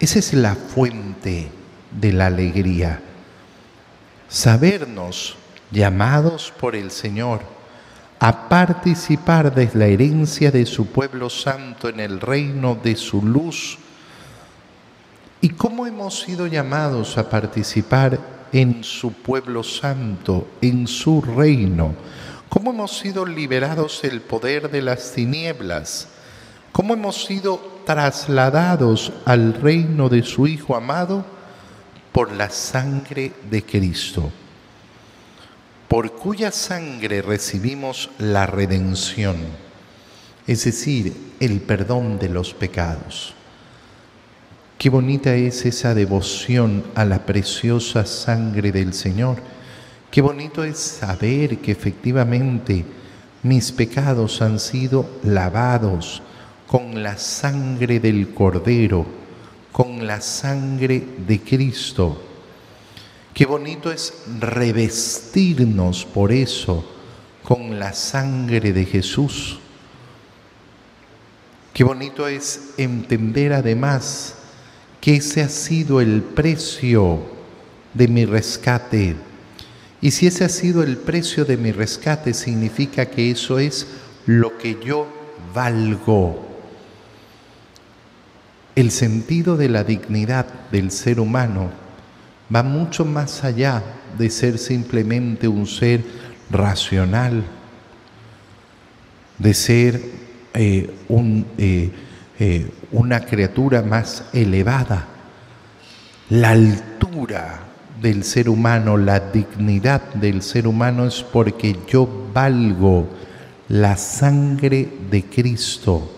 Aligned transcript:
Esa 0.00 0.20
es 0.20 0.32
la 0.32 0.54
fuente 0.54 1.50
de 1.90 2.12
la 2.12 2.26
alegría. 2.26 3.00
Sabernos 4.28 5.36
llamados 5.72 6.52
por 6.60 6.76
el 6.76 6.92
Señor 6.92 7.40
a 8.20 8.48
participar 8.48 9.52
de 9.52 9.68
la 9.74 9.86
herencia 9.86 10.52
de 10.52 10.66
su 10.66 10.86
pueblo 10.86 11.28
santo 11.28 11.88
en 11.88 11.98
el 11.98 12.20
reino 12.20 12.76
de 12.76 12.94
su 12.94 13.22
luz. 13.22 13.78
¿Y 15.40 15.50
cómo 15.50 15.84
hemos 15.84 16.20
sido 16.20 16.46
llamados 16.46 17.18
a 17.18 17.28
participar 17.28 18.20
en 18.52 18.84
su 18.84 19.12
pueblo 19.12 19.64
santo, 19.64 20.46
en 20.60 20.86
su 20.86 21.22
reino? 21.22 21.94
¿Cómo 22.48 22.70
hemos 22.70 22.98
sido 22.98 23.26
liberados 23.26 24.02
del 24.02 24.20
poder 24.20 24.70
de 24.70 24.82
las 24.82 25.12
tinieblas? 25.12 26.08
¿Cómo 26.78 26.94
hemos 26.94 27.24
sido 27.24 27.60
trasladados 27.84 29.12
al 29.24 29.54
reino 29.54 30.08
de 30.08 30.22
su 30.22 30.46
Hijo 30.46 30.76
amado? 30.76 31.24
Por 32.12 32.30
la 32.30 32.50
sangre 32.50 33.32
de 33.50 33.64
Cristo 33.64 34.30
por 35.88 36.12
cuya 36.12 36.52
sangre 36.52 37.20
recibimos 37.20 38.10
la 38.18 38.46
redención, 38.46 39.38
es 40.46 40.66
decir, 40.66 41.16
el 41.40 41.60
perdón 41.62 42.20
de 42.20 42.28
los 42.28 42.54
pecados. 42.54 43.34
Qué 44.78 44.88
bonita 44.88 45.34
es 45.34 45.66
esa 45.66 45.94
devoción 45.94 46.84
a 46.94 47.04
la 47.04 47.26
preciosa 47.26 48.06
sangre 48.06 48.70
del 48.70 48.94
Señor. 48.94 49.42
Qué 50.12 50.20
bonito 50.20 50.62
es 50.62 50.78
saber 50.78 51.58
que 51.58 51.72
efectivamente 51.72 52.84
mis 53.42 53.72
pecados 53.72 54.40
han 54.42 54.60
sido 54.60 55.08
lavados 55.24 56.22
con 56.68 57.02
la 57.02 57.18
sangre 57.18 57.98
del 57.98 58.32
Cordero, 58.32 59.04
con 59.72 60.06
la 60.06 60.20
sangre 60.20 61.02
de 61.26 61.40
Cristo 61.40 62.28
Qué 63.38 63.46
bonito 63.46 63.92
es 63.92 64.14
revestirnos 64.40 66.04
por 66.04 66.32
eso 66.32 66.84
con 67.44 67.78
la 67.78 67.92
sangre 67.92 68.72
de 68.72 68.84
Jesús. 68.84 69.60
Qué 71.72 71.84
bonito 71.84 72.26
es 72.26 72.70
entender 72.78 73.52
además 73.52 74.34
que 75.00 75.14
ese 75.14 75.42
ha 75.42 75.48
sido 75.48 76.00
el 76.00 76.20
precio 76.22 77.20
de 77.94 78.08
mi 78.08 78.24
rescate. 78.24 79.14
Y 80.00 80.10
si 80.10 80.26
ese 80.26 80.44
ha 80.44 80.48
sido 80.48 80.82
el 80.82 80.96
precio 80.96 81.44
de 81.44 81.56
mi 81.56 81.70
rescate, 81.70 82.34
significa 82.34 83.06
que 83.06 83.30
eso 83.30 83.60
es 83.60 83.86
lo 84.26 84.58
que 84.58 84.78
yo 84.84 85.06
valgo. 85.54 86.47
El 88.78 88.92
sentido 88.92 89.56
de 89.56 89.68
la 89.68 89.82
dignidad 89.82 90.46
del 90.70 90.92
ser 90.92 91.18
humano 91.18 91.68
va 92.54 92.62
mucho 92.62 93.04
más 93.04 93.42
allá 93.42 93.82
de 94.16 94.30
ser 94.30 94.56
simplemente 94.56 95.48
un 95.48 95.66
ser 95.66 96.04
racional, 96.48 97.42
de 99.36 99.52
ser 99.52 100.00
eh, 100.54 100.94
eh, 101.58 101.90
eh, 102.38 102.70
una 102.92 103.18
criatura 103.18 103.82
más 103.82 104.26
elevada. 104.32 105.08
La 106.30 106.50
altura 106.50 107.58
del 108.00 108.22
ser 108.22 108.48
humano, 108.48 108.96
la 108.96 109.18
dignidad 109.18 110.14
del 110.14 110.40
ser 110.40 110.68
humano 110.68 111.04
es 111.04 111.24
porque 111.24 111.76
yo 111.88 112.08
valgo 112.32 113.08
la 113.66 113.96
sangre 113.96 114.88
de 115.10 115.24
Cristo. 115.24 116.17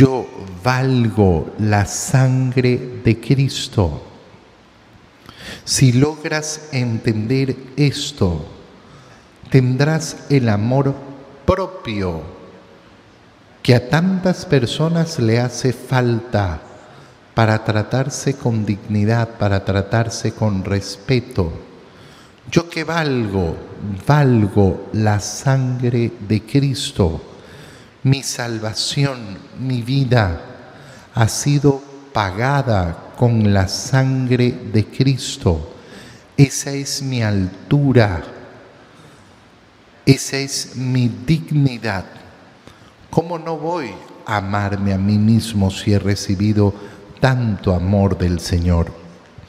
Yo 0.00 0.26
valgo 0.64 1.52
la 1.58 1.84
sangre 1.84 3.02
de 3.04 3.20
Cristo. 3.20 4.00
Si 5.62 5.92
logras 5.92 6.70
entender 6.72 7.54
esto, 7.76 8.46
tendrás 9.50 10.24
el 10.30 10.48
amor 10.48 10.94
propio 11.44 12.22
que 13.62 13.74
a 13.74 13.90
tantas 13.90 14.46
personas 14.46 15.18
le 15.18 15.38
hace 15.38 15.74
falta 15.74 16.62
para 17.34 17.62
tratarse 17.62 18.38
con 18.38 18.64
dignidad, 18.64 19.36
para 19.36 19.66
tratarse 19.66 20.32
con 20.32 20.64
respeto. 20.64 21.52
Yo 22.50 22.70
que 22.70 22.84
valgo, 22.84 23.54
valgo 24.06 24.88
la 24.94 25.20
sangre 25.20 26.10
de 26.26 26.40
Cristo. 26.46 27.29
Mi 28.02 28.22
salvación, 28.22 29.18
mi 29.58 29.82
vida 29.82 30.40
ha 31.14 31.28
sido 31.28 31.82
pagada 32.14 33.12
con 33.18 33.52
la 33.52 33.68
sangre 33.68 34.52
de 34.72 34.86
Cristo. 34.86 35.74
Esa 36.34 36.72
es 36.72 37.02
mi 37.02 37.22
altura, 37.22 38.22
esa 40.06 40.38
es 40.38 40.76
mi 40.76 41.08
dignidad. 41.08 42.06
¿Cómo 43.10 43.38
no 43.38 43.58
voy 43.58 43.90
a 44.24 44.38
amarme 44.38 44.94
a 44.94 44.98
mí 44.98 45.18
mismo 45.18 45.70
si 45.70 45.92
he 45.92 45.98
recibido 45.98 46.72
tanto 47.20 47.74
amor 47.74 48.16
del 48.16 48.40
Señor? 48.40 48.99